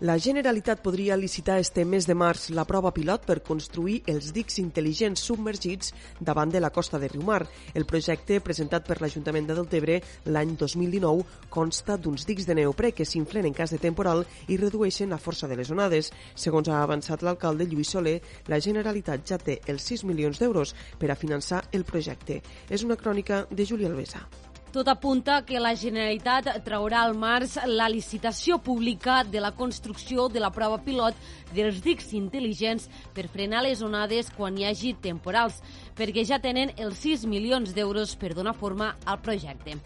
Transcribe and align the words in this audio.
La 0.00 0.18
Generalitat 0.18 0.80
podria 0.82 1.16
licitar 1.16 1.60
este 1.60 1.84
mes 1.86 2.08
de 2.08 2.16
març 2.18 2.48
la 2.50 2.64
prova 2.66 2.90
pilot 2.90 3.22
per 3.28 3.36
construir 3.46 4.00
els 4.10 4.32
dics 4.34 4.56
intel·ligents 4.58 5.22
submergits 5.22 5.92
davant 6.18 6.50
de 6.50 6.58
la 6.58 6.72
costa 6.74 6.98
de 6.98 7.06
Riumar. 7.12 7.44
El 7.78 7.86
projecte, 7.86 8.40
presentat 8.42 8.88
per 8.88 8.96
l'Ajuntament 8.98 9.46
de 9.46 9.54
Deltebre 9.54 10.00
l'any 10.26 10.56
2019, 10.58 11.22
consta 11.48 11.94
d'uns 11.94 12.26
dics 12.26 12.48
de 12.48 12.56
neoprè 12.58 12.90
que 12.90 13.06
s'inflen 13.06 13.46
en 13.46 13.54
cas 13.54 13.70
de 13.70 13.78
temporal 13.78 14.24
i 14.48 14.58
redueixen 14.58 15.14
la 15.14 15.20
força 15.22 15.46
de 15.46 15.60
les 15.60 15.70
onades. 15.70 16.10
Segons 16.34 16.68
ha 16.68 16.80
avançat 16.82 17.22
l'alcalde 17.22 17.68
Lluís 17.70 17.94
Soler, 17.94 18.16
la 18.50 18.58
Generalitat 18.58 19.22
ja 19.30 19.38
té 19.38 19.60
els 19.70 19.86
6 19.94 20.02
milions 20.10 20.42
d'euros 20.42 20.74
per 20.98 21.12
a 21.12 21.16
finançar 21.22 21.68
el 21.70 21.86
projecte. 21.86 22.40
És 22.68 22.82
una 22.82 22.98
crònica 22.98 23.46
de 23.48 23.64
Júlia 23.64 23.94
Alvesa. 23.94 24.26
Tot 24.74 24.88
apunta 24.90 25.36
que 25.46 25.60
la 25.62 25.70
Generalitat 25.78 26.48
traurà 26.66 27.04
al 27.06 27.12
març 27.14 27.52
la 27.70 27.86
licitació 27.86 28.56
pública 28.58 29.20
de 29.22 29.38
la 29.38 29.52
construcció 29.54 30.24
de 30.26 30.40
la 30.42 30.50
prova 30.50 30.80
pilot 30.82 31.14
dels 31.54 31.78
dics 31.84 32.08
intel·ligents 32.18 32.88
per 33.14 33.28
frenar 33.30 33.62
les 33.62 33.84
onades 33.86 34.32
quan 34.34 34.58
hi 34.58 34.66
hagi 34.66 34.96
temporals, 34.98 35.60
perquè 35.94 36.24
ja 36.26 36.40
tenen 36.42 36.72
els 36.74 36.98
6 37.06 37.22
milions 37.30 37.70
d'euros 37.76 38.16
per 38.18 38.32
donar 38.34 38.56
forma 38.58 38.96
al 39.06 39.20
projecte. 39.22 39.76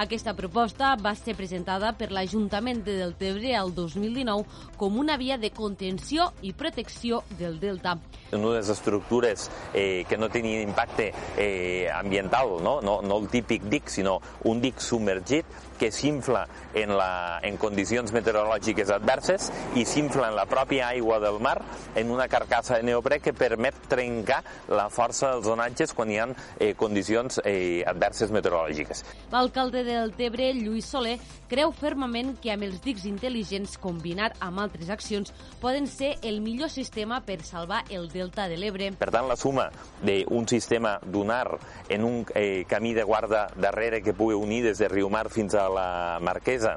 Aquesta 0.00 0.32
proposta 0.32 0.94
va 0.96 1.12
ser 1.18 1.34
presentada 1.36 1.92
per 1.98 2.08
l'Ajuntament 2.14 2.80
de 2.86 2.94
Deltebre 3.02 3.52
el 3.58 3.74
2019 3.76 4.46
com 4.80 4.96
una 4.96 5.18
via 5.20 5.36
de 5.36 5.50
contenció 5.52 6.30
i 6.40 6.54
protecció 6.56 7.20
del 7.36 7.60
delta. 7.60 7.98
Unes 8.32 8.72
estructures 8.72 9.50
eh, 9.74 10.06
que 10.08 10.16
no 10.16 10.30
tenien 10.32 10.68
impacte 10.70 11.12
eh, 11.36 11.90
ambiental, 11.92 12.56
no? 12.62 12.78
No, 12.80 13.00
no 13.02 13.20
el 13.20 13.28
típic 13.28 13.68
dic, 13.68 13.92
sinó 13.92 14.20
un 14.44 14.60
dic 14.62 14.80
submergit 14.80 15.44
que 15.78 15.90
s'infla 15.94 16.46
en, 16.74 16.94
la, 16.98 17.38
en 17.46 17.56
condicions 17.60 18.12
meteorològiques 18.14 18.90
adverses 18.94 19.48
i 19.78 19.86
s'infla 19.88 20.28
en 20.32 20.36
la 20.36 20.46
pròpia 20.50 20.90
aigua 20.92 21.20
del 21.22 21.40
mar 21.40 21.56
en 21.98 22.10
una 22.10 22.28
carcassa 22.28 22.78
de 22.78 22.88
neoprè 22.90 23.20
que 23.22 23.32
permet 23.36 23.78
trencar 23.88 24.42
la 24.68 24.88
força 24.92 25.32
dels 25.34 25.48
onatges 25.48 25.94
quan 25.96 26.10
hi 26.10 26.18
ha 26.18 26.28
eh, 26.58 26.74
condicions 26.78 27.40
eh, 27.44 27.84
adverses 27.86 28.32
meteorològiques. 28.34 29.04
L'alcalde 29.32 29.84
del 29.86 30.12
Tebre, 30.18 30.50
Lluís 30.56 30.88
Soler, 30.88 31.16
creu 31.48 31.72
fermament 31.72 32.34
que 32.42 32.52
amb 32.52 32.66
els 32.66 32.80
dics 32.84 33.06
intel·ligents 33.08 33.78
combinat 33.80 34.36
amb 34.44 34.60
altres 34.64 34.90
accions 34.92 35.32
poden 35.62 35.86
ser 35.88 36.16
el 36.26 36.42
millor 36.44 36.72
sistema 36.72 37.20
per 37.24 37.40
salvar 37.46 37.84
el 37.94 38.08
delta 38.12 38.48
de 38.50 38.58
l'Ebre. 38.60 38.90
Per 38.98 39.10
tant, 39.14 39.28
la 39.28 39.36
suma 39.38 39.68
d'un 40.02 40.48
sistema 40.48 40.98
dunar 41.04 41.58
en 41.88 42.04
un 42.04 42.20
eh, 42.34 42.64
camí 42.68 42.94
de 42.94 43.04
guarda 43.06 43.46
darrere 43.56 44.02
que 44.02 44.14
pugui 44.16 44.36
unir 44.36 44.62
des 44.64 44.78
de 44.78 44.88
Riumar 44.88 45.28
fins 45.30 45.54
a 45.54 45.67
la 45.72 46.18
Marquesa 46.22 46.76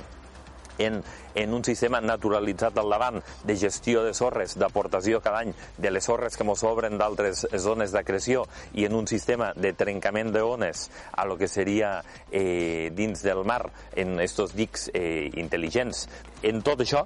en, 0.77 1.03
en 1.35 1.53
un 1.53 1.63
sistema 1.63 2.01
naturalitzat 2.01 2.77
al 2.77 2.89
davant 2.89 3.21
de 3.43 3.55
gestió 3.57 4.03
de 4.03 4.13
sorres, 4.17 4.57
d'aportació 4.59 5.21
cada 5.21 5.43
any 5.45 5.53
de 5.77 5.91
les 5.91 6.05
sorres 6.05 6.37
que 6.37 6.47
ens 6.47 6.63
obren 6.67 6.97
d'altres 6.99 7.45
zones 7.61 7.93
d'acreció 7.95 8.45
i 8.73 8.85
en 8.85 8.95
un 8.97 9.07
sistema 9.07 9.51
de 9.55 9.73
trencament 9.77 10.33
d'ones 10.35 10.89
a 11.11 11.25
lo 11.25 11.37
que 11.37 11.47
seria 11.47 11.99
eh, 12.31 12.91
dins 12.93 13.23
del 13.23 13.43
mar 13.45 13.63
en 13.95 14.19
estos 14.19 14.55
dics 14.55 14.89
eh, 14.93 15.29
intel·ligents. 15.37 16.07
En 16.43 16.61
tot 16.65 16.81
això, 16.81 17.05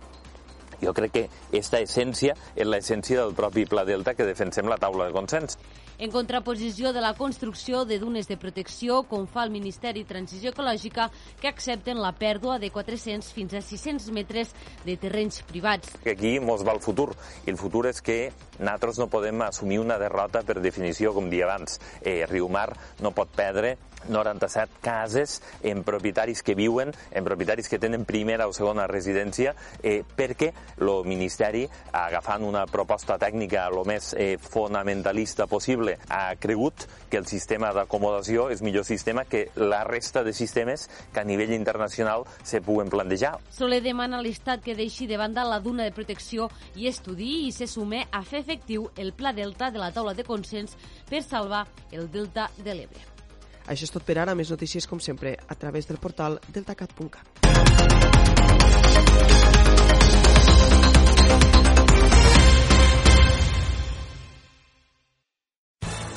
jo 0.82 0.94
crec 0.94 1.12
que 1.12 1.26
aquesta 1.50 1.80
essència 1.80 2.36
és 2.56 2.68
l'essència 2.68 3.22
del 3.22 3.36
propi 3.36 3.66
Pla 3.70 3.86
Delta 3.88 4.16
que 4.16 4.28
defensem 4.28 4.68
la 4.70 4.80
taula 4.82 5.08
de 5.08 5.16
consens 5.16 5.60
en 5.98 6.12
contraposició 6.12 6.92
de 6.94 7.02
la 7.02 7.14
construcció 7.14 7.86
de 7.86 8.00
dunes 8.00 8.28
de 8.28 8.38
protecció, 8.38 9.04
com 9.10 9.28
fa 9.28 9.46
el 9.46 9.54
Ministeri 9.54 10.04
de 10.04 10.10
Transició 10.10 10.52
Ecològica, 10.52 11.10
que 11.42 11.48
accepten 11.48 12.02
la 12.02 12.12
pèrdua 12.18 12.60
de 12.60 12.72
400 12.74 13.32
fins 13.36 13.56
a 13.56 13.62
600 13.62 14.12
metres 14.16 14.54
de 14.86 14.98
terrenys 15.00 15.42
privats. 15.48 15.96
Aquí 16.06 16.38
mos 16.40 16.66
va 16.66 16.76
el 16.76 16.84
futur, 16.84 17.14
i 17.46 17.54
el 17.54 17.60
futur 17.62 17.86
és 17.92 18.02
que 18.04 18.20
nosaltres 18.60 19.00
no 19.00 19.10
podem 19.12 19.46
assumir 19.48 19.80
una 19.80 20.00
derrota 20.02 20.44
per 20.46 20.60
definició, 20.62 21.14
com 21.16 21.30
dia 21.30 21.48
abans. 21.48 21.80
Eh, 22.02 22.24
Riumar 22.30 22.72
no 23.04 23.12
pot 23.16 23.32
perdre 23.36 23.76
97 24.10 24.80
cases 24.82 25.42
en 25.64 25.84
propietaris 25.84 26.44
que 26.44 26.56
viuen, 26.56 26.94
en 27.12 27.24
propietaris 27.24 27.70
que 27.70 27.80
tenen 27.80 28.06
primera 28.06 28.48
o 28.48 28.54
segona 28.54 28.88
residència, 28.88 29.56
eh, 29.82 30.04
perquè 30.06 30.52
el 30.80 30.94
Ministeri, 31.06 31.66
agafant 31.92 32.46
una 32.46 32.66
proposta 32.70 33.18
tècnica 33.22 33.66
el 33.70 33.82
més 33.88 34.14
eh, 34.18 34.36
fonamentalista 34.42 35.48
possible, 35.48 35.85
ha 36.10 36.36
cregut 36.40 36.86
que 37.10 37.18
el 37.18 37.28
sistema 37.30 37.72
d'acomodació 37.76 38.50
és 38.54 38.64
millor 38.66 38.86
sistema 38.86 39.26
que 39.26 39.48
la 39.56 39.84
resta 39.88 40.24
de 40.24 40.34
sistemes 40.34 40.90
que 41.14 41.22
a 41.22 41.24
nivell 41.24 41.54
internacional 41.54 42.26
se 42.44 42.62
puguen 42.62 42.90
plantejar. 42.90 43.38
Soler 43.52 43.82
demana 43.86 44.20
a 44.20 44.26
l'Estat 44.26 44.64
que 44.66 44.76
deixi 44.76 45.08
de 45.08 45.20
banda 45.22 45.46
la 45.48 45.60
duna 45.60 45.86
de 45.86 45.96
protecció 45.96 46.50
i 46.76 46.90
estudi 46.92 47.48
i 47.48 47.52
se 47.56 47.68
sume 47.68 48.06
a 48.12 48.24
fer 48.24 48.44
efectiu 48.44 48.90
el 48.98 49.14
Pla 49.14 49.34
Delta 49.34 49.72
de 49.72 49.82
la 49.82 49.92
taula 49.96 50.14
de 50.14 50.26
consens 50.28 50.78
per 51.10 51.24
salvar 51.24 51.66
el 51.92 52.10
Delta 52.12 52.50
de 52.58 52.74
l'Ebre. 52.74 53.06
Això 53.66 53.88
és 53.88 53.94
tot 53.94 54.06
per 54.06 54.20
ara. 54.22 54.36
Més 54.38 54.52
notícies, 54.54 54.86
com 54.88 55.02
sempre, 55.02 55.38
a 55.48 55.56
través 55.58 55.90
del 55.90 55.98
portal 55.98 56.40
deltacat.cat. 56.54 58.05